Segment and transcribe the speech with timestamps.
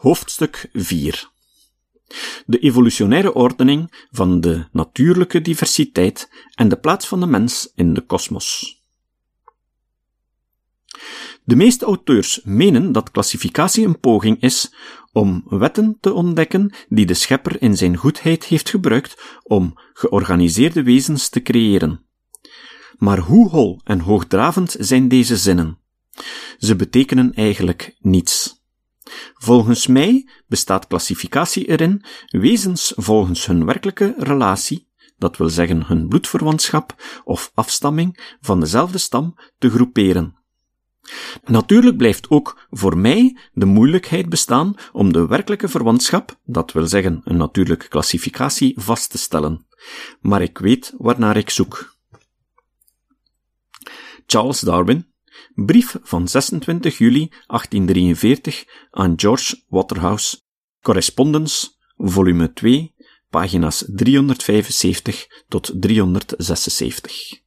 [0.00, 1.30] Hoofdstuk 4
[2.46, 8.00] De evolutionaire ordening van de natuurlijke diversiteit en de plaats van de mens in de
[8.00, 8.78] kosmos.
[11.44, 14.74] De meeste auteurs menen dat klassificatie een poging is
[15.12, 21.28] om wetten te ontdekken die de schepper in zijn goedheid heeft gebruikt om georganiseerde wezens
[21.28, 22.04] te creëren.
[22.96, 25.78] Maar hoe hol en hoogdravend zijn deze zinnen?
[26.58, 28.59] Ze betekenen eigenlijk niets.
[29.34, 34.88] Volgens mij bestaat klassificatie erin wezens volgens hun werkelijke relatie,
[35.18, 40.38] dat wil zeggen hun bloedverwantschap of afstamming van dezelfde stam, te groeperen.
[41.44, 47.20] Natuurlijk blijft ook voor mij de moeilijkheid bestaan om de werkelijke verwantschap, dat wil zeggen
[47.24, 49.66] een natuurlijke klassificatie, vast te stellen.
[50.20, 51.98] Maar ik weet waarnaar ik zoek.
[54.26, 55.06] Charles Darwin,
[55.54, 60.40] brief van 26 juli 1843 aan George Waterhouse,
[60.80, 62.94] Correspondence, volume 2,
[63.30, 67.39] pagina's 375 tot 376.